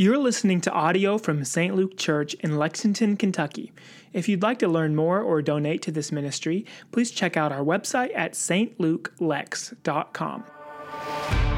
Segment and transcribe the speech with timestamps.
[0.00, 1.76] You're listening to audio from St.
[1.76, 3.70] Luke Church in Lexington, Kentucky.
[4.14, 7.60] If you'd like to learn more or donate to this ministry, please check out our
[7.60, 10.44] website at stlukeLex.com.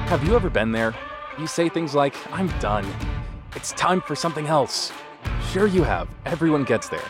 [0.09, 0.93] Have you ever been there?
[1.39, 2.85] You say things like, I'm done.
[3.55, 4.91] It's time for something else.
[5.53, 6.09] Sure, you have.
[6.27, 7.09] Everyone gets there.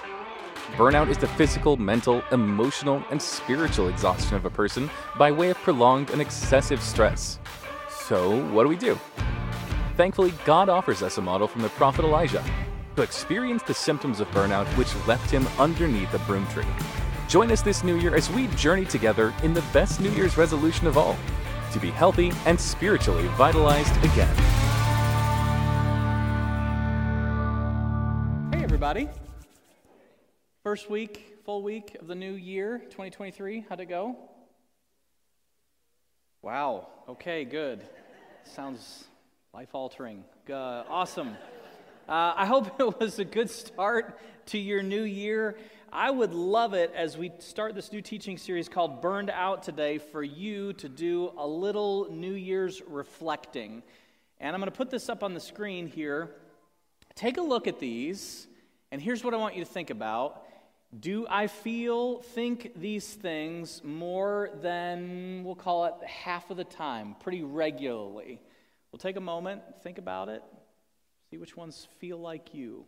[0.72, 5.56] Burnout is the physical, mental, emotional, and spiritual exhaustion of a person by way of
[5.56, 7.38] prolonged and excessive stress.
[7.88, 8.98] So, what do we do?
[9.96, 12.42] Thankfully, God offers us a model from the prophet Elijah,
[12.96, 16.64] who experienced the symptoms of burnout which left him underneath a broom tree.
[17.28, 20.86] Join us this new year as we journey together in the best New Year's resolution
[20.86, 21.16] of all
[21.72, 24.34] to be healthy and spiritually vitalized again.
[28.52, 29.10] Hey, everybody.
[30.62, 33.66] First week, full week of the new year, 2023.
[33.68, 34.16] How'd it go?
[36.40, 36.88] Wow.
[37.08, 37.82] Okay, good.
[38.44, 39.04] Sounds
[39.54, 40.24] life altering.
[40.48, 41.36] Uh, awesome.
[42.08, 45.58] Uh, I hope it was a good start to your new year.
[45.92, 49.98] I would love it as we start this new teaching series called Burned Out today
[49.98, 53.82] for you to do a little New Year's reflecting.
[54.40, 56.30] And I'm going to put this up on the screen here.
[57.14, 58.46] Take a look at these,
[58.90, 60.46] and here's what I want you to think about.
[60.98, 67.16] Do I feel, think these things more than, we'll call it half of the time,
[67.20, 68.40] pretty regularly?
[68.92, 70.42] We'll take a moment, think about it,
[71.30, 72.84] see which ones feel like you.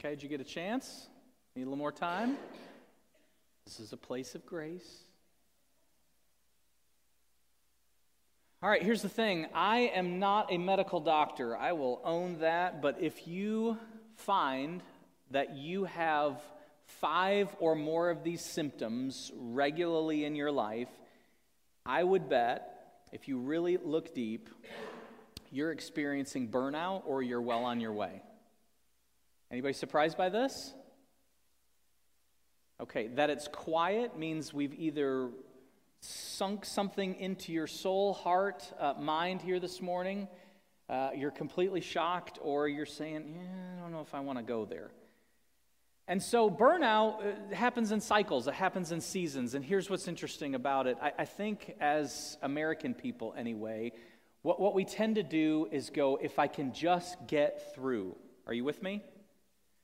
[0.00, 1.08] Okay, did you get a chance?
[1.54, 2.38] Need a little more time?
[3.66, 5.04] This is a place of grace.
[8.62, 11.54] All right, here's the thing I am not a medical doctor.
[11.54, 12.80] I will own that.
[12.80, 13.76] But if you
[14.16, 14.82] find
[15.32, 16.40] that you have
[16.86, 20.88] five or more of these symptoms regularly in your life,
[21.84, 24.48] I would bet, if you really look deep,
[25.52, 28.22] you're experiencing burnout or you're well on your way.
[29.50, 30.72] Anybody surprised by this?
[32.80, 35.28] Okay, that it's quiet means we've either
[36.00, 40.28] sunk something into your soul, heart, uh, mind here this morning.
[40.88, 44.44] Uh, you're completely shocked, or you're saying, yeah, I don't know if I want to
[44.44, 44.92] go there.
[46.06, 49.54] And so, burnout uh, happens in cycles, it happens in seasons.
[49.54, 53.92] And here's what's interesting about it I, I think, as American people anyway,
[54.42, 58.16] what, what we tend to do is go, if I can just get through.
[58.46, 59.02] Are you with me?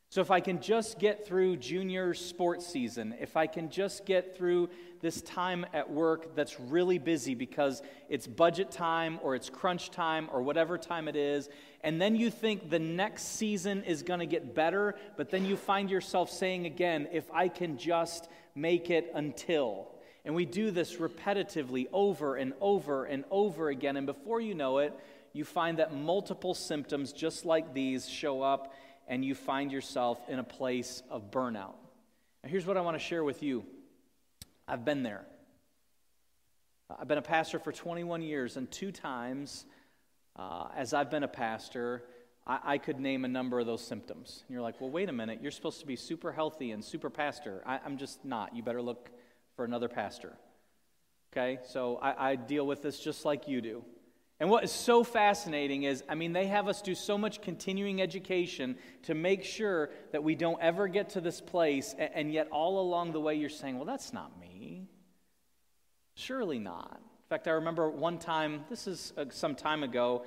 [0.08, 4.36] So, if I can just get through junior sports season, if I can just get
[4.36, 9.90] through this time at work that's really busy because it's budget time or it's crunch
[9.90, 11.48] time or whatever time it is,
[11.80, 15.56] and then you think the next season is going to get better, but then you
[15.56, 19.88] find yourself saying again, if I can just make it until.
[20.24, 23.96] And we do this repetitively over and over and over again.
[23.96, 24.92] And before you know it,
[25.32, 28.72] you find that multiple symptoms just like these show up
[29.06, 31.74] and you find yourself in a place of burnout.
[32.42, 33.64] Now, here's what I want to share with you
[34.68, 35.24] I've been there.
[36.88, 39.64] I've been a pastor for 21 years, and two times
[40.36, 42.04] uh, as I've been a pastor,
[42.46, 44.44] I, I, could name a number of those symptoms.
[44.46, 47.10] And you're like, well, wait a minute, you're supposed to be super healthy and super
[47.10, 47.62] pastor.
[47.66, 48.54] I, am just not.
[48.54, 49.10] You better look
[49.56, 50.34] for another pastor.
[51.32, 51.58] Okay?
[51.66, 53.84] So I, I deal with this just like you do.
[54.38, 58.02] And what is so fascinating is, I mean, they have us do so much continuing
[58.02, 62.80] education to make sure that we don't ever get to this place, and yet all
[62.80, 64.88] along the way you're saying, well, that's not me.
[66.14, 66.98] Surely not.
[67.00, 70.24] In fact, I remember one time, this is uh, some time ago,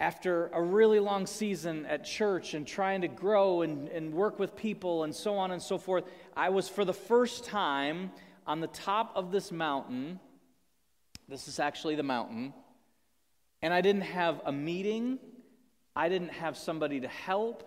[0.00, 4.56] after a really long season at church and trying to grow and, and work with
[4.56, 6.04] people and so on and so forth,
[6.34, 8.10] I was for the first time
[8.46, 10.18] on the top of this mountain.
[11.28, 12.54] This is actually the mountain
[13.62, 15.18] and I didn't have a meeting,
[15.94, 17.64] I didn't have somebody to help.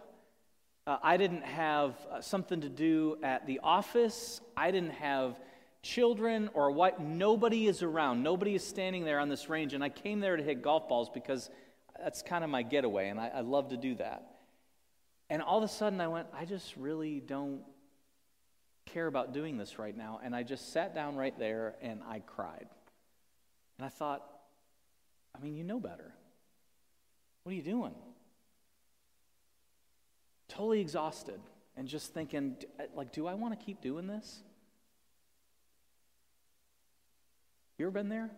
[0.88, 4.42] Uh, I didn't have uh, something to do at the office.
[4.58, 5.40] I didn't have
[5.84, 7.00] children or what.
[7.02, 8.24] Nobody is around.
[8.24, 9.74] Nobody is standing there on this range.
[9.74, 11.50] And I came there to hit golf balls because
[12.02, 14.26] that's kind of my getaway, and I, I love to do that.
[15.30, 17.62] And all of a sudden, I went, I just really don't
[18.86, 20.20] care about doing this right now.
[20.24, 22.68] And I just sat down right there and I cried.
[23.78, 24.26] And I thought,
[25.42, 26.14] I mean, you know better.
[27.44, 27.96] What are you doing?
[30.48, 31.40] Totally exhausted
[31.76, 34.44] and just thinking, uh, like, do I want to keep doing this?
[37.80, 38.30] You ever been there?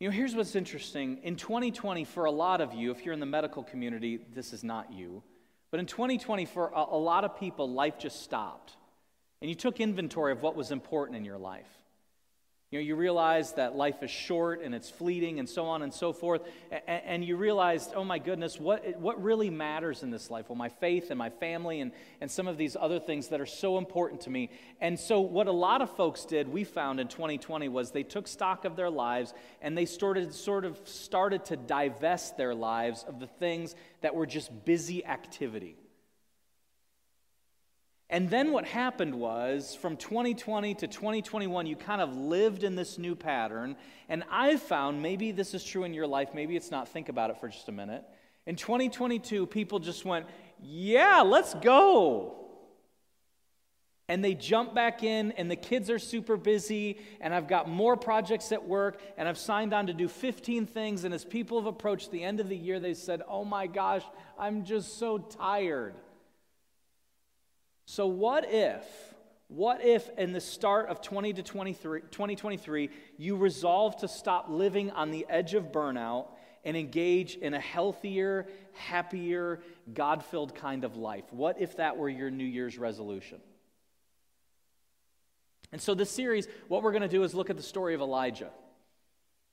[0.00, 1.20] You know, here's what's interesting.
[1.22, 4.64] In 2020, for a lot of you, if you're in the medical community, this is
[4.64, 5.22] not you.
[5.70, 8.72] But in 2020, for a, a lot of people, life just stopped.
[9.40, 11.81] And you took inventory of what was important in your life.
[12.72, 15.92] You know, you realize that life is short and it's fleeting and so on and
[15.92, 16.40] so forth.
[16.70, 20.48] And, and, you realize, oh my goodness, what, what really matters in this life?
[20.48, 21.92] Well, my faith and my family and,
[22.22, 24.48] and some of these other things that are so important to me.
[24.80, 28.26] And so, what a lot of folks did, we found in 2020, was they took
[28.26, 33.20] stock of their lives and they started, sort of started to divest their lives of
[33.20, 35.76] the things that were just busy activity.
[38.12, 42.98] And then what happened was from 2020 to 2021, you kind of lived in this
[42.98, 43.74] new pattern.
[44.10, 46.88] And I've found, maybe this is true in your life, maybe it's not.
[46.88, 48.04] Think about it for just a minute.
[48.44, 50.26] In 2022, people just went,
[50.60, 52.36] Yeah, let's go.
[54.08, 57.96] And they jump back in, and the kids are super busy, and I've got more
[57.96, 61.04] projects at work, and I've signed on to do 15 things.
[61.04, 64.04] And as people have approached the end of the year, they said, Oh my gosh,
[64.38, 65.94] I'm just so tired.
[67.92, 68.86] So, what if,
[69.48, 74.90] what if in the start of 20 to 23, 2023, you resolve to stop living
[74.92, 76.28] on the edge of burnout
[76.64, 79.60] and engage in a healthier, happier,
[79.92, 81.24] God filled kind of life?
[81.32, 83.42] What if that were your New Year's resolution?
[85.70, 88.00] And so, this series, what we're going to do is look at the story of
[88.00, 88.52] Elijah.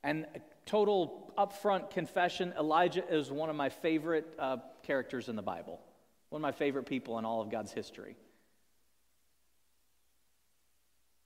[0.02, 0.26] And
[0.66, 5.82] total upfront confession Elijah is one of my favorite uh, characters in the Bible.
[6.30, 8.16] One of my favorite people in all of God's history.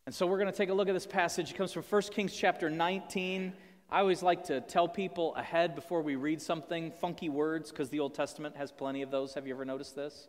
[0.05, 1.51] And so we're going to take a look at this passage.
[1.51, 3.53] It comes from 1 Kings chapter 19.
[3.89, 8.01] I always like to tell people ahead before we read something funky words because the
[8.01, 9.33] Old Testament has plenty of those.
[9.35, 10.27] Have you ever noticed this?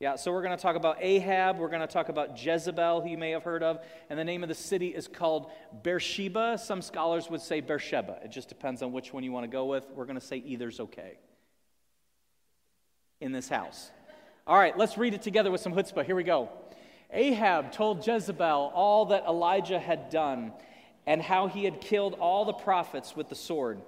[0.00, 1.58] Yeah, so we're going to talk about Ahab.
[1.58, 3.80] We're going to talk about Jezebel, who you may have heard of.
[4.10, 5.50] And the name of the city is called
[5.82, 6.58] Beersheba.
[6.58, 8.18] Some scholars would say Beersheba.
[8.24, 9.86] It just depends on which one you want to go with.
[9.94, 11.18] We're going to say either's okay
[13.20, 13.90] in this house.
[14.46, 16.04] All right, let's read it together with some chutzpah.
[16.04, 16.50] Here we go.
[17.12, 20.52] Ahab told Jezebel all that Elijah had done
[21.06, 23.80] and how he had killed all the prophets with the sword.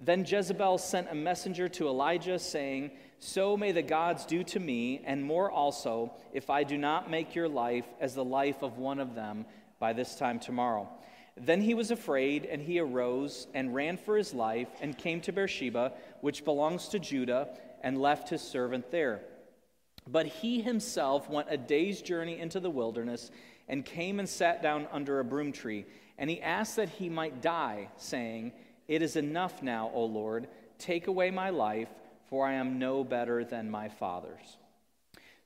[0.00, 5.02] Then Jezebel sent a messenger to Elijah, saying, So may the gods do to me,
[5.04, 9.00] and more also, if I do not make your life as the life of one
[9.00, 9.44] of them
[9.80, 10.88] by this time tomorrow.
[11.36, 15.32] Then he was afraid, and he arose and ran for his life, and came to
[15.32, 17.48] Beersheba, which belongs to Judah,
[17.82, 19.22] and left his servant there.
[20.10, 23.30] But he himself went a day's journey into the wilderness
[23.68, 25.84] and came and sat down under a broom tree.
[26.16, 28.52] And he asked that he might die, saying,
[28.88, 30.48] It is enough now, O Lord.
[30.78, 31.88] Take away my life,
[32.28, 34.56] for I am no better than my fathers.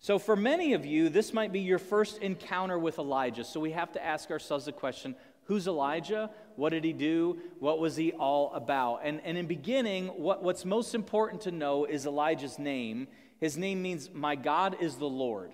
[0.01, 3.45] So, for many of you, this might be your first encounter with Elijah.
[3.45, 5.15] So, we have to ask ourselves the question
[5.45, 6.31] who's Elijah?
[6.57, 7.39] What did he do?
[7.59, 9.01] What was he all about?
[9.05, 13.09] And, and in beginning, what, what's most important to know is Elijah's name.
[13.43, 15.51] His name means, My God is the Lord.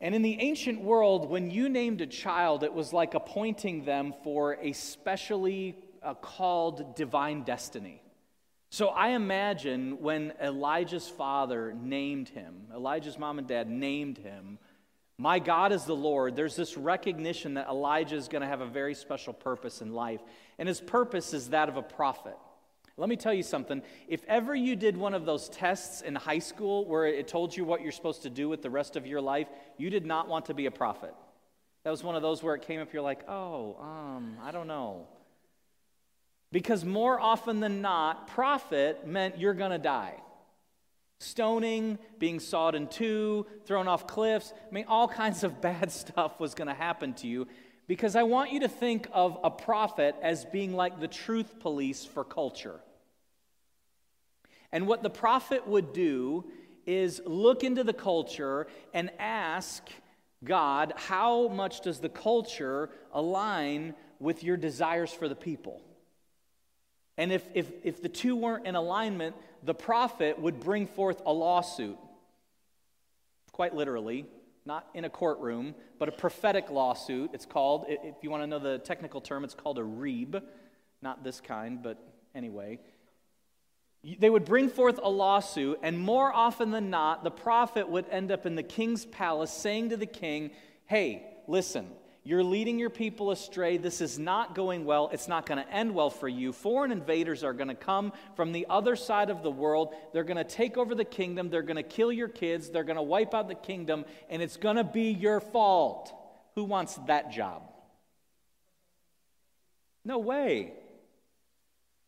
[0.00, 4.14] And in the ancient world, when you named a child, it was like appointing them
[4.24, 8.00] for a specially uh, called divine destiny.
[8.70, 14.58] So I imagine when Elijah's father named him, Elijah's mom and dad named him,
[15.18, 18.66] My God is the Lord, there's this recognition that Elijah is going to have a
[18.66, 20.22] very special purpose in life.
[20.58, 22.38] And his purpose is that of a prophet.
[22.98, 23.82] Let me tell you something.
[24.08, 27.64] If ever you did one of those tests in high school where it told you
[27.64, 30.46] what you're supposed to do with the rest of your life, you did not want
[30.46, 31.14] to be a prophet.
[31.84, 34.66] That was one of those where it came up, you're like, oh, um, I don't
[34.66, 35.08] know.
[36.52, 40.14] Because more often than not, prophet meant you're going to die.
[41.20, 44.54] Stoning, being sawed in two, thrown off cliffs.
[44.68, 47.46] I mean, all kinds of bad stuff was going to happen to you
[47.86, 52.04] because I want you to think of a prophet as being like the truth police
[52.04, 52.80] for culture.
[54.72, 56.44] And what the prophet would do
[56.86, 59.82] is look into the culture and ask
[60.44, 65.82] God, how much does the culture align with your desires for the people?
[67.18, 71.32] And if, if, if the two weren't in alignment, the prophet would bring forth a
[71.32, 71.96] lawsuit.
[73.52, 74.26] Quite literally,
[74.66, 77.30] not in a courtroom, but a prophetic lawsuit.
[77.32, 80.42] It's called, if you want to know the technical term, it's called a reeb.
[81.00, 81.98] Not this kind, but
[82.34, 82.78] anyway.
[84.02, 88.30] They would bring forth a lawsuit, and more often than not, the prophet would end
[88.30, 90.50] up in the king's palace saying to the king,
[90.86, 91.88] Hey, listen,
[92.26, 93.76] you're leading your people astray.
[93.76, 95.10] This is not going well.
[95.12, 96.52] It's not going to end well for you.
[96.52, 99.94] Foreign invaders are going to come from the other side of the world.
[100.12, 101.50] They're going to take over the kingdom.
[101.50, 102.68] They're going to kill your kids.
[102.68, 106.12] They're going to wipe out the kingdom, and it's going to be your fault.
[106.56, 107.62] Who wants that job?
[110.04, 110.72] No way.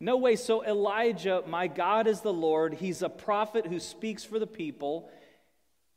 [0.00, 0.36] No way.
[0.36, 2.74] So, Elijah, my God is the Lord.
[2.74, 5.10] He's a prophet who speaks for the people.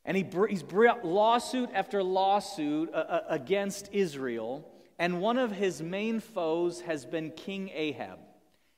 [0.05, 4.67] And he, he's brought lawsuit after lawsuit uh, uh, against Israel.
[4.97, 8.19] And one of his main foes has been King Ahab.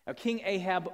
[0.05, 0.91] Now, King Ahab,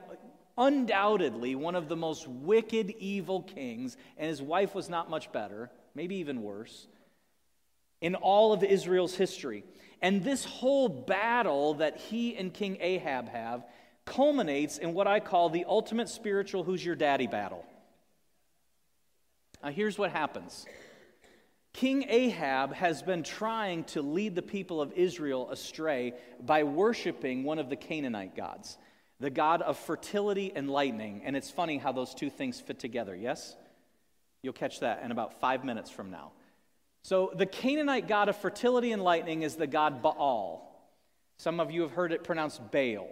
[0.57, 5.71] undoubtedly one of the most wicked, evil kings, and his wife was not much better,
[5.95, 6.87] maybe even worse,
[8.01, 9.63] in all of Israel's history.
[10.01, 13.65] And this whole battle that he and King Ahab have
[14.09, 17.63] culminates in what I call the ultimate spiritual who's your daddy battle.
[19.63, 20.65] Now, here's what happens
[21.73, 27.59] King Ahab has been trying to lead the people of Israel astray by worshiping one
[27.59, 28.77] of the Canaanite gods,
[29.19, 31.21] the god of fertility and lightning.
[31.23, 33.55] And it's funny how those two things fit together, yes?
[34.41, 36.31] You'll catch that in about five minutes from now.
[37.03, 40.65] So, the Canaanite god of fertility and lightning is the god Baal.
[41.37, 43.07] Some of you have heard it pronounced Baal.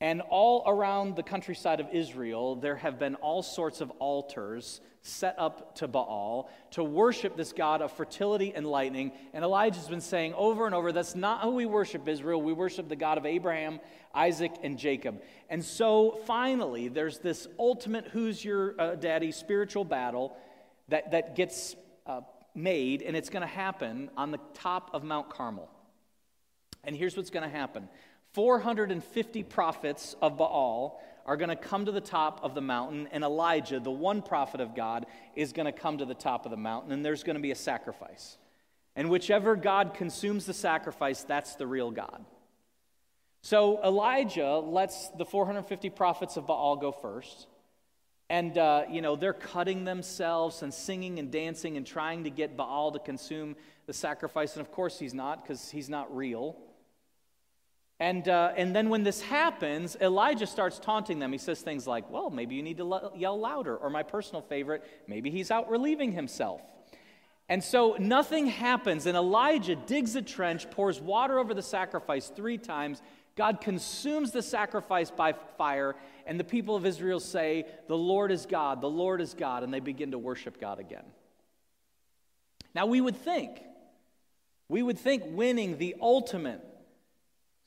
[0.00, 5.34] And all around the countryside of Israel, there have been all sorts of altars set
[5.38, 9.12] up to Baal to worship this God of fertility and lightning.
[9.34, 12.40] And Elijah's been saying over and over, that's not how we worship Israel.
[12.40, 13.78] We worship the God of Abraham,
[14.14, 15.20] Isaac, and Jacob.
[15.50, 20.34] And so finally, there's this ultimate who's your uh, daddy spiritual battle
[20.88, 21.76] that, that gets
[22.06, 22.22] uh,
[22.54, 25.70] made, and it's going to happen on the top of Mount Carmel.
[26.84, 27.88] And here's what's going to happen
[28.32, 33.22] 450 prophets of Baal are going to come to the top of the mountain, and
[33.22, 35.06] Elijah, the one prophet of God,
[35.36, 37.50] is going to come to the top of the mountain, and there's going to be
[37.50, 38.38] a sacrifice.
[38.96, 42.24] And whichever God consumes the sacrifice, that's the real God.
[43.42, 47.46] So Elijah lets the 450 prophets of Baal go first.
[48.28, 52.56] And, uh, you know, they're cutting themselves and singing and dancing and trying to get
[52.56, 53.56] Baal to consume
[53.86, 54.54] the sacrifice.
[54.54, 56.56] And of course, he's not, because he's not real.
[58.00, 61.32] And, uh, and then when this happens, Elijah starts taunting them.
[61.32, 63.76] He says things like, Well, maybe you need to yell louder.
[63.76, 66.62] Or my personal favorite, maybe he's out relieving himself.
[67.50, 69.04] And so nothing happens.
[69.04, 73.02] And Elijah digs a trench, pours water over the sacrifice three times.
[73.36, 75.94] God consumes the sacrifice by fire.
[76.26, 79.62] And the people of Israel say, The Lord is God, the Lord is God.
[79.62, 81.04] And they begin to worship God again.
[82.74, 83.60] Now, we would think,
[84.68, 86.64] we would think winning the ultimate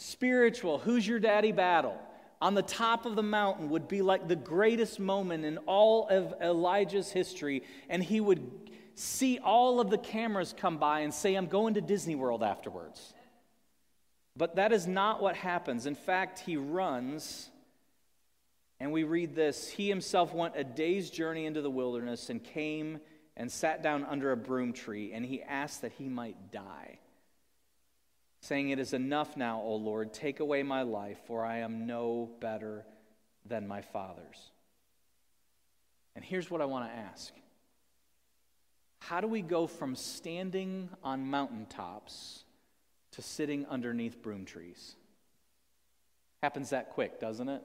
[0.04, 1.98] spiritual, who's your daddy battle
[2.42, 6.34] on the top of the mountain would be like the greatest moment in all of
[6.42, 7.64] Elijah's history.
[7.88, 8.52] And he would
[8.96, 13.14] see all of the cameras come by and say, I'm going to Disney World afterwards.
[14.36, 15.86] But that is not what happens.
[15.86, 17.50] In fact, he runs,
[18.80, 23.00] and we read this He himself went a day's journey into the wilderness and came
[23.38, 27.00] and sat down under a broom tree, and he asked that he might die
[28.44, 32.30] saying, It is enough now, O Lord, take away my life, for I am no
[32.42, 32.86] better
[33.46, 34.52] than my father's.
[36.16, 37.34] And here's what I want to ask
[39.00, 42.44] How do we go from standing on mountaintops
[43.12, 44.96] to sitting underneath broom trees?
[46.42, 47.64] Happens that quick, doesn't it?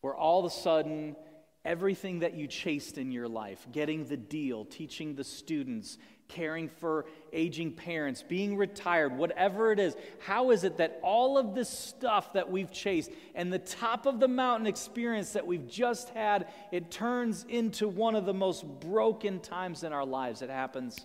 [0.00, 1.14] Where all of a sudden,
[1.62, 7.06] everything that you chased in your life, getting the deal, teaching the students, caring for
[7.32, 9.96] aging parents, being retired, whatever it is.
[10.20, 14.20] How is it that all of this stuff that we've chased and the top of
[14.20, 19.40] the mountain experience that we've just had, it turns into one of the most broken
[19.40, 20.42] times in our lives?
[20.42, 20.98] It happens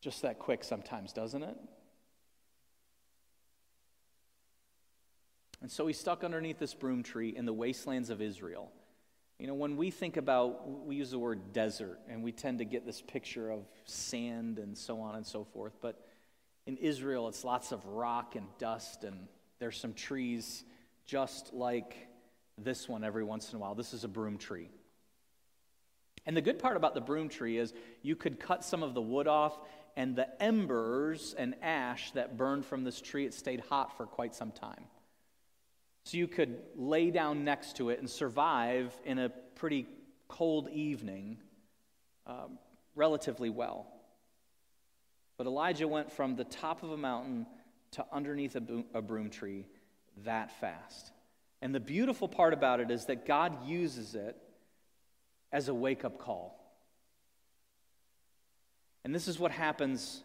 [0.00, 1.56] just that quick sometimes, doesn't it?
[5.62, 8.70] And so he's stuck underneath this broom tree in the wastelands of Israel.
[9.38, 12.64] You know, when we think about, we use the word desert, and we tend to
[12.64, 15.76] get this picture of sand and so on and so forth.
[15.82, 16.00] But
[16.66, 19.28] in Israel, it's lots of rock and dust, and
[19.58, 20.64] there's some trees
[21.04, 22.08] just like
[22.58, 23.74] this one every once in a while.
[23.74, 24.70] This is a broom tree.
[26.24, 29.02] And the good part about the broom tree is you could cut some of the
[29.02, 29.58] wood off,
[29.96, 34.34] and the embers and ash that burned from this tree, it stayed hot for quite
[34.34, 34.84] some time.
[36.06, 39.88] So you could lay down next to it and survive in a pretty
[40.28, 41.38] cold evening
[42.28, 42.60] um,
[42.94, 43.88] relatively well.
[45.36, 47.44] But Elijah went from the top of a mountain
[47.92, 49.66] to underneath a, boom, a broom tree
[50.22, 51.10] that fast.
[51.60, 54.36] And the beautiful part about it is that God uses it
[55.50, 56.56] as a wake up call.
[59.02, 60.22] And this is what happens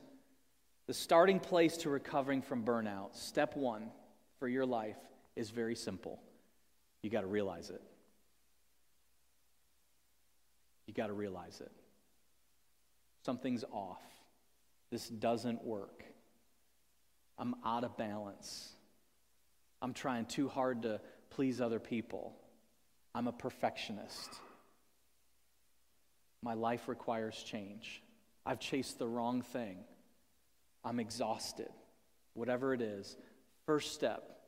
[0.85, 3.15] the starting place to recovering from burnout.
[3.15, 3.89] Step one
[4.37, 4.97] for your life
[5.35, 6.19] is very simple.
[7.01, 7.81] You got to realize it.
[10.87, 11.71] You got to realize it.
[13.25, 14.01] Something's off.
[14.91, 16.03] This doesn't work.
[17.37, 18.73] I'm out of balance.
[19.81, 22.35] I'm trying too hard to please other people.
[23.15, 24.29] I'm a perfectionist.
[26.43, 28.01] My life requires change.
[28.45, 29.77] I've chased the wrong thing.
[30.83, 31.69] I'm exhausted.
[32.33, 33.15] Whatever it is,
[33.65, 34.40] first step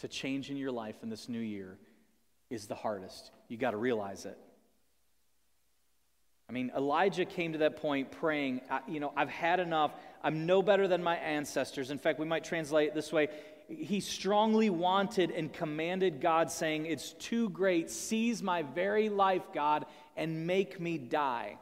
[0.00, 1.78] to change in your life in this new year
[2.50, 3.30] is the hardest.
[3.48, 4.38] You got to realize it.
[6.48, 9.92] I mean, Elijah came to that point praying, you know, I've had enough.
[10.22, 11.92] I'm no better than my ancestors.
[11.92, 13.28] In fact, we might translate it this way
[13.70, 17.90] he strongly wanted and commanded God, saying, It's too great.
[17.90, 21.56] Seize my very life, God, and make me die.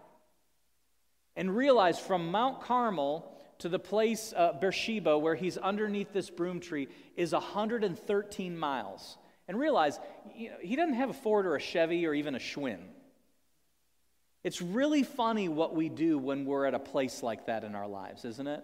[1.36, 6.60] And realize from Mount Carmel to the place, uh, Beersheba, where he's underneath this broom
[6.60, 9.18] tree, is 113 miles.
[9.48, 9.98] And realize
[10.36, 12.80] you know, he doesn't have a Ford or a Chevy or even a Schwinn.
[14.44, 17.88] It's really funny what we do when we're at a place like that in our
[17.88, 18.62] lives, isn't it?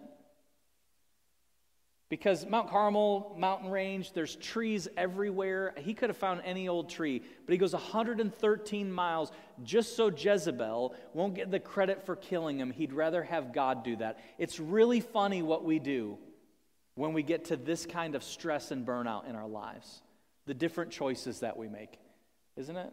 [2.14, 5.74] Because Mount Carmel, mountain range, there's trees everywhere.
[5.78, 9.32] He could have found any old tree, but he goes 113 miles
[9.64, 12.70] just so Jezebel won't get the credit for killing him.
[12.70, 14.20] He'd rather have God do that.
[14.38, 16.16] It's really funny what we do
[16.94, 20.00] when we get to this kind of stress and burnout in our lives,
[20.46, 21.98] the different choices that we make,
[22.56, 22.92] isn't it?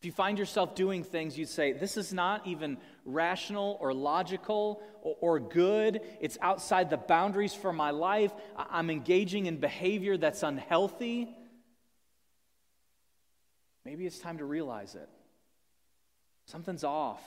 [0.00, 4.82] If you find yourself doing things, you'd say, This is not even rational or logical
[5.02, 6.00] or, or, good.
[6.22, 8.32] It's outside the boundaries for my life.
[8.56, 11.28] I'm engaging in behavior that's unhealthy.
[13.84, 15.08] Maybe it's time to realize it.
[16.46, 17.20] Something's off.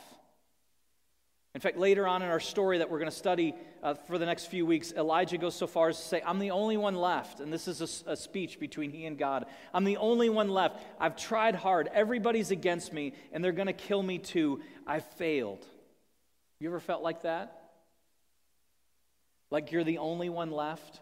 [1.56, 4.26] In fact, later on in our story that we're going to study uh, for the
[4.26, 7.42] next few weeks, Elijah goes so far as to say, I'm the only one left.
[7.42, 9.46] And this is a, a speech between he and God.
[9.72, 10.82] I'm the only one left.
[11.00, 11.90] I've tried hard.
[11.94, 14.62] Everybody's against me, and they're going to kill me too.
[14.88, 15.64] I failed.
[16.60, 17.62] You ever felt like that?
[19.52, 21.02] Like you're the only one left?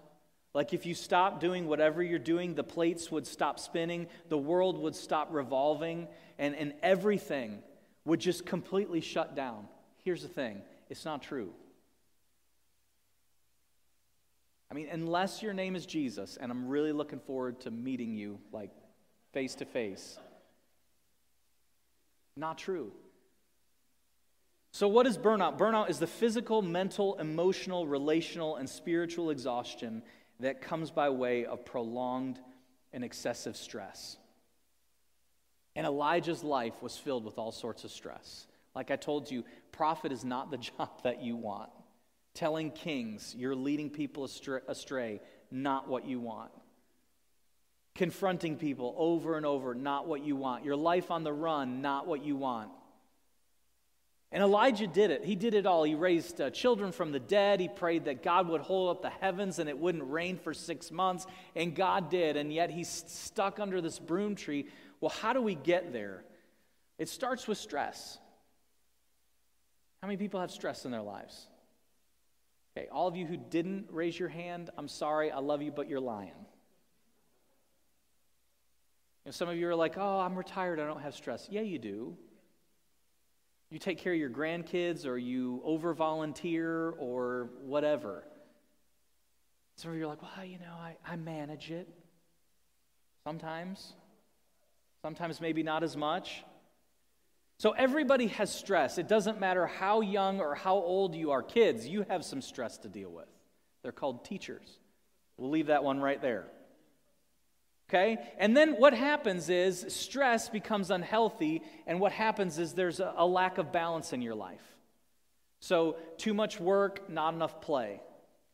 [0.53, 4.77] Like if you stop doing whatever you're doing, the plates would stop spinning, the world
[4.79, 7.59] would stop revolving, and, and everything
[8.03, 9.67] would just completely shut down.
[10.03, 11.53] Here's the thing it's not true.
[14.69, 18.39] I mean, unless your name is Jesus, and I'm really looking forward to meeting you
[18.53, 18.71] like
[19.33, 20.17] face to face.
[22.37, 22.93] Not true.
[24.71, 25.57] So, what is burnout?
[25.57, 30.01] Burnout is the physical, mental, emotional, relational, and spiritual exhaustion
[30.39, 32.39] that comes by way of prolonged
[32.93, 34.15] and excessive stress.
[35.75, 38.47] And Elijah's life was filled with all sorts of stress.
[38.75, 41.69] Like I told you, prophet is not the job that you want.
[42.33, 45.19] Telling kings you're leading people astray,
[45.51, 46.51] not what you want.
[47.93, 50.63] Confronting people over and over, not what you want.
[50.63, 52.71] Your life on the run, not what you want.
[54.33, 55.25] And Elijah did it.
[55.25, 55.83] He did it all.
[55.83, 57.59] He raised uh, children from the dead.
[57.59, 60.89] He prayed that God would hold up the heavens and it wouldn't rain for six
[60.89, 61.25] months.
[61.53, 62.37] And God did.
[62.37, 64.67] And yet he's stuck under this broom tree.
[65.01, 66.23] Well, how do we get there?
[66.97, 68.19] It starts with stress.
[70.01, 71.47] How many people have stress in their lives?
[72.75, 75.87] Okay, all of you who didn't raise your hand, I'm sorry, I love you, but
[75.87, 76.29] you're lying.
[79.23, 81.47] You know, some of you are like, oh, I'm retired, I don't have stress.
[81.51, 82.17] Yeah, you do.
[83.69, 88.23] You take care of your grandkids, or you over volunteer, or whatever.
[89.75, 91.87] Some of you are like, well, you know, I, I manage it.
[93.23, 93.93] Sometimes.
[95.01, 96.43] Sometimes maybe not as much.
[97.61, 98.97] So everybody has stress.
[98.97, 101.43] It doesn't matter how young or how old you are.
[101.43, 103.27] Kids, you have some stress to deal with.
[103.83, 104.79] They're called teachers.
[105.37, 106.47] We'll leave that one right there.
[107.87, 108.17] Okay?
[108.39, 113.27] And then what happens is stress becomes unhealthy, and what happens is there's a, a
[113.27, 114.75] lack of balance in your life.
[115.59, 118.01] So, too much work, not enough play.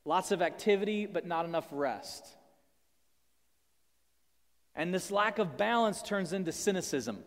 [0.03, 2.27] Lots of activity, but not enough rest.
[4.75, 7.23] And this lack of balance turns into cynicism.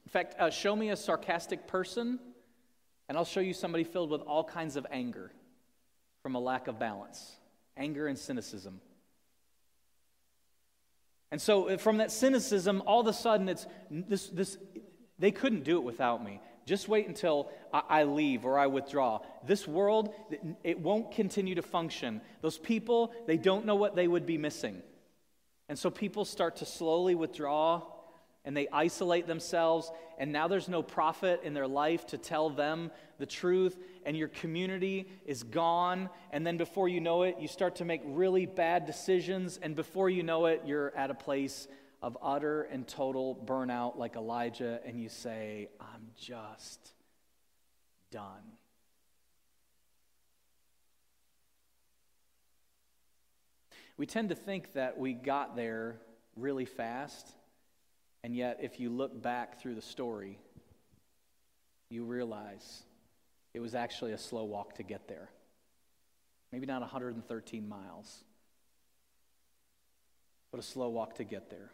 [0.11, 2.19] fact, uh, show me a sarcastic person,
[3.07, 5.31] and I'll show you somebody filled with all kinds of anger
[6.21, 7.35] from a lack of balance
[7.77, 8.81] anger and cynicism.
[11.31, 14.57] And so, uh, from that cynicism, all of a sudden, it's this, this
[15.17, 16.41] they couldn't do it without me.
[16.65, 19.21] Just wait until I, I leave or I withdraw.
[19.45, 20.13] This world,
[20.63, 22.21] it won't continue to function.
[22.41, 24.83] Those people, they don't know what they would be missing.
[25.69, 27.83] And so people start to slowly withdraw
[28.43, 32.89] and they isolate themselves, and now there's no prophet in their life to tell them
[33.19, 36.09] the truth, and your community is gone.
[36.31, 40.09] And then before you know it, you start to make really bad decisions, and before
[40.09, 41.67] you know it, you're at a place
[42.01, 46.93] of utter and total burnout like Elijah, and you say, I'm just
[48.09, 48.41] done.
[53.97, 56.01] We tend to think that we got there
[56.35, 57.35] really fast
[58.23, 60.37] and yet, if you look back through the story,
[61.89, 62.83] you realize
[63.53, 65.29] it was actually a slow walk to get there.
[66.51, 68.23] Maybe not 113 miles,
[70.51, 71.71] but a slow walk to get there.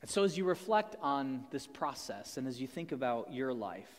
[0.00, 3.90] And so, as you reflect on this process and as you think about your life,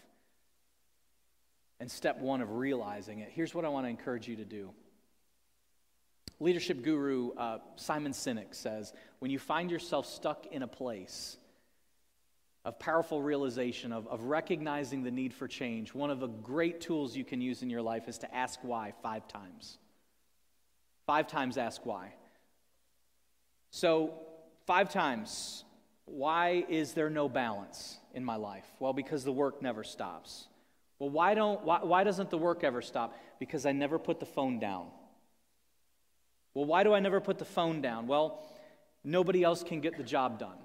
[1.79, 4.71] and step one of realizing it, here's what I want to encourage you to do.
[6.41, 11.37] Leadership guru uh, Simon Sinek says when you find yourself stuck in a place
[12.65, 17.15] of powerful realization, of, of recognizing the need for change, one of the great tools
[17.15, 19.77] you can use in your life is to ask why five times.
[21.05, 22.11] Five times ask why.
[23.69, 24.13] So,
[24.65, 25.63] five times,
[26.05, 28.65] why is there no balance in my life?
[28.79, 30.47] Well, because the work never stops.
[30.97, 33.15] Well, why, don't, why, why doesn't the work ever stop?
[33.37, 34.87] Because I never put the phone down.
[36.53, 38.07] Well, why do I never put the phone down?
[38.07, 38.43] Well,
[39.03, 40.57] nobody else can get the job done.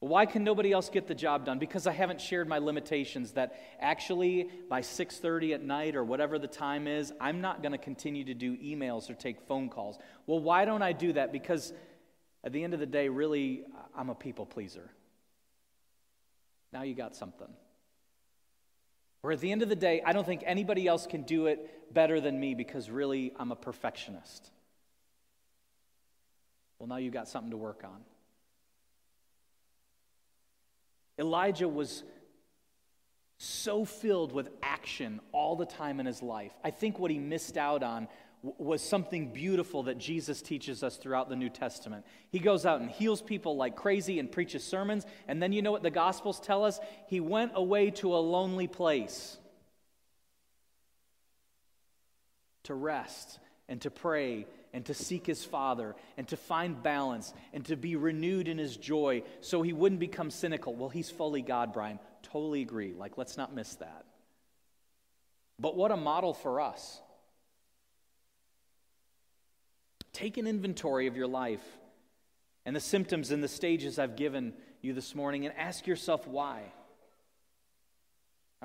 [0.00, 1.58] Why can nobody else get the job done?
[1.58, 6.46] Because I haven't shared my limitations that actually by 6:30 at night or whatever the
[6.46, 9.98] time is, I'm not going to continue to do emails or take phone calls.
[10.26, 11.32] Well, why don't I do that?
[11.32, 11.72] Because
[12.44, 13.64] at the end of the day, really
[13.96, 14.90] I'm a people pleaser.
[16.72, 17.48] Now you got something.
[19.22, 21.92] Or at the end of the day, I don't think anybody else can do it
[21.92, 24.50] better than me because really I'm a perfectionist.
[26.78, 28.04] Well, now you've got something to work on.
[31.18, 32.02] Elijah was
[33.38, 36.52] so filled with action all the time in his life.
[36.64, 38.08] I think what he missed out on
[38.42, 42.04] was something beautiful that Jesus teaches us throughout the New Testament.
[42.30, 45.72] He goes out and heals people like crazy and preaches sermons, and then you know
[45.72, 46.78] what the Gospels tell us?
[47.08, 49.38] He went away to a lonely place
[52.64, 57.64] to rest and to pray and to seek his Father and to find balance and
[57.64, 60.74] to be renewed in his joy so he wouldn't become cynical.
[60.74, 61.98] Well, he's fully God, Brian.
[62.22, 62.92] Totally agree.
[62.92, 64.04] Like, let's not miss that.
[65.58, 67.00] But what a model for us.
[70.12, 71.64] Take an inventory of your life
[72.66, 76.60] and the symptoms and the stages I've given you this morning and ask yourself why.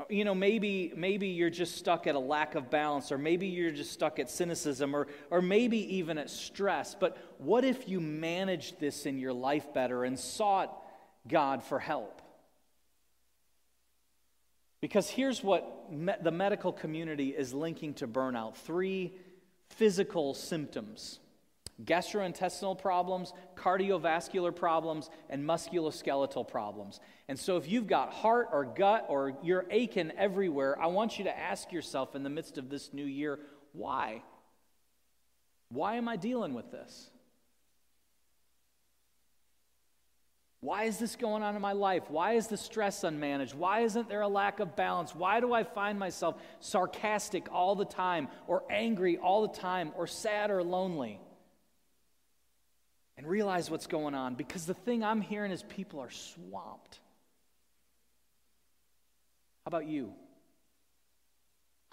[0.01, 3.47] Uh, you know, maybe, maybe you're just stuck at a lack of balance, or maybe
[3.47, 6.95] you're just stuck at cynicism, or, or maybe even at stress.
[6.99, 10.75] But what if you managed this in your life better and sought
[11.27, 12.21] God for help?
[14.79, 19.13] Because here's what me- the medical community is linking to burnout three
[19.69, 21.19] physical symptoms
[21.83, 26.99] gastrointestinal problems, cardiovascular problems, and musculoskeletal problems.
[27.27, 31.25] And so, if you've got heart or gut or you're aching everywhere, I want you
[31.25, 33.39] to ask yourself in the midst of this new year
[33.73, 34.21] why?
[35.69, 37.09] Why am I dealing with this?
[40.59, 42.03] Why is this going on in my life?
[42.09, 43.55] Why is the stress unmanaged?
[43.55, 45.15] Why isn't there a lack of balance?
[45.15, 50.05] Why do I find myself sarcastic all the time, or angry all the time, or
[50.05, 51.19] sad or lonely?
[53.21, 56.99] And realize what's going on because the thing I'm hearing is people are swamped.
[59.63, 60.11] How about you?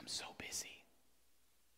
[0.01, 0.71] I'm so busy.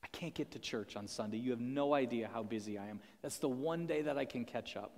[0.04, 1.38] I can't get to church on Sunday.
[1.38, 3.00] You have no idea how busy I am.
[3.22, 4.92] That's the one day that I can catch up.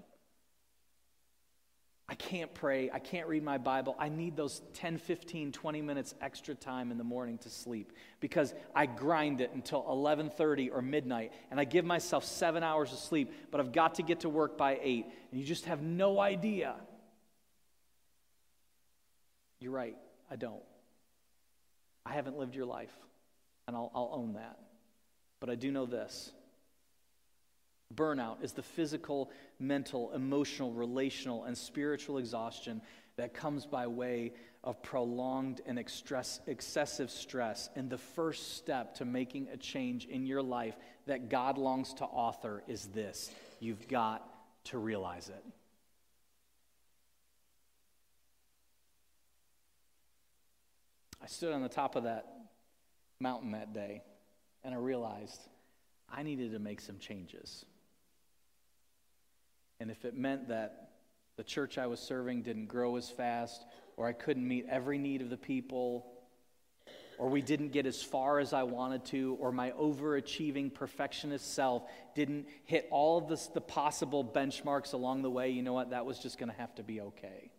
[2.09, 2.91] I can't pray.
[2.93, 3.97] I can't read my Bible.
[3.99, 8.55] I need those 10, 15, 20 minutes extra time in the morning to sleep because
[8.75, 13.33] I grind it until 11:30 or midnight and I give myself 7 hours of sleep,
[13.51, 16.75] but I've got to get to work by 8 and you just have no idea.
[19.61, 19.97] You're right.
[20.31, 20.63] I don't.
[22.05, 22.93] I haven't lived your life,
[23.67, 24.59] and I'll, I'll own that.
[25.41, 26.33] But I do know this
[27.95, 32.81] Burnout is the physical, mental, emotional, relational, and spiritual exhaustion
[33.17, 34.33] that comes by way
[34.65, 37.69] of prolonged and excessive stress.
[37.77, 40.77] And the first step to making a change in your life
[41.07, 44.27] that God longs to author is this you've got
[44.65, 45.45] to realize it.
[51.23, 52.27] I stood on the top of that
[53.21, 54.03] mountain that day
[54.65, 55.41] and I realized
[56.09, 57.65] I needed to make some changes.
[59.83, 60.91] And if it meant that
[61.37, 63.67] the church I was serving didn't grow as fast,
[63.97, 66.07] or I couldn't meet every need of the people,
[67.19, 71.83] or we didn't get as far as I wanted to, or my overachieving perfectionist self
[72.15, 75.91] didn't hit all of this, the possible benchmarks along the way, you know what?
[75.91, 77.51] That was just going to have to be okay.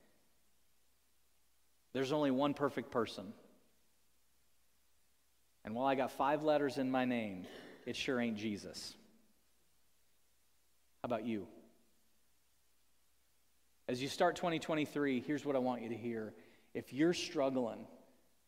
[1.92, 3.34] There's only one perfect person.
[5.66, 7.48] And while I got five letters in my name,
[7.86, 8.94] it sure ain't Jesus.
[11.02, 11.48] How about you?
[13.94, 16.34] As you start 2023, here's what I want you to hear.
[16.74, 17.86] If you're struggling,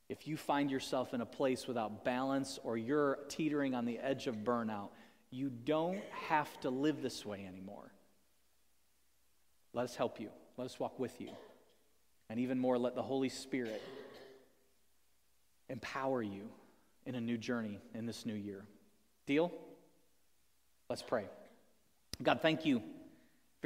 [0.09, 4.25] if you find yourself in a place without balance or you're teetering on the edge
[4.25, 4.89] of burnout,
[5.29, 7.91] you don't have to live this way anymore.
[9.71, 10.29] Let us help you.
[10.57, 11.29] Let us walk with you.
[12.27, 13.83] And even more, let the Holy Spirit
[15.69, 16.49] empower you
[17.05, 18.65] in a new journey in this new year.
[19.27, 19.51] Deal?
[20.89, 21.25] Let's pray.
[22.23, 22.81] God, thank you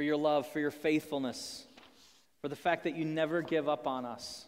[0.00, 1.66] for your love, for your faithfulness,
[2.40, 4.46] for the fact that you never give up on us,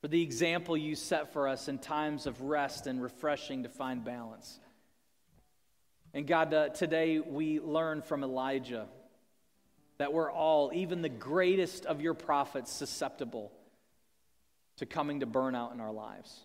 [0.00, 4.04] for the example you set for us in times of rest and refreshing to find
[4.04, 4.60] balance.
[6.14, 8.86] And God, uh, today we learn from Elijah
[9.98, 13.50] that we're all, even the greatest of your prophets, susceptible
[14.76, 16.44] to coming to burnout in our lives.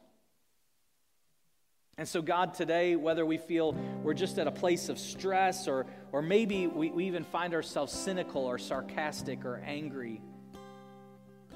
[1.97, 5.85] And so, God, today, whether we feel we're just at a place of stress or,
[6.11, 10.21] or maybe we, we even find ourselves cynical or sarcastic or angry,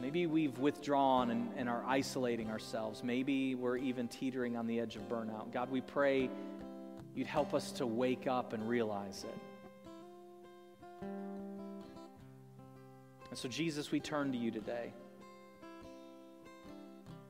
[0.01, 4.95] maybe we've withdrawn and, and are isolating ourselves, maybe we're even teetering on the edge
[4.95, 5.51] of burnout.
[5.51, 6.29] God, we pray
[7.15, 9.39] you'd help us to wake up and realize it.
[13.29, 14.93] And so, Jesus, we turn to you today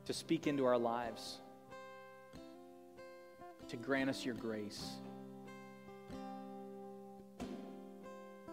[0.04, 1.38] to speak into our lives,
[3.68, 4.84] to grant us your grace,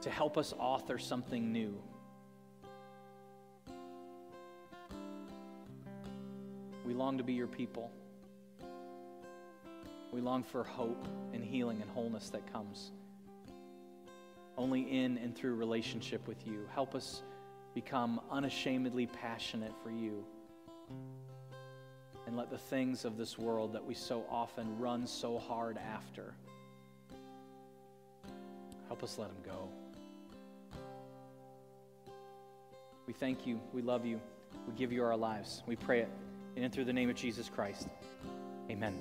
[0.02, 1.80] to help us author something new.
[6.86, 7.92] We long to be your people.
[10.12, 12.92] We long for hope and healing and wholeness that comes
[14.58, 16.68] only in and through relationship with you.
[16.74, 17.24] Help us
[17.74, 20.24] become unashamedly passionate for you.
[22.28, 26.34] And let the things of this world that we so often run so hard after,
[28.88, 29.70] help us let them go.
[33.06, 33.60] We thank you.
[33.74, 34.22] We love you.
[34.68, 35.64] We give you our lives.
[35.66, 36.10] We pray it
[36.56, 37.88] and through the name of Jesus Christ.
[38.70, 39.00] Amen.